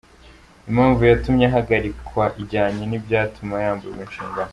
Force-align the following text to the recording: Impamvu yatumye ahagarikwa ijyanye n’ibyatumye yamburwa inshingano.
Impamvu 0.69 1.01
yatumye 1.09 1.45
ahagarikwa 1.49 2.23
ijyanye 2.41 2.83
n’ibyatumye 2.87 3.55
yamburwa 3.65 4.01
inshingano. 4.07 4.49